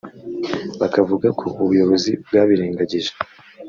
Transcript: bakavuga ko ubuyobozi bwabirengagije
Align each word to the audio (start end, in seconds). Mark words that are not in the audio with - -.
bakavuga 0.81 1.27
ko 1.39 1.45
ubuyobozi 1.63 2.11
bwabirengagije 2.25 3.11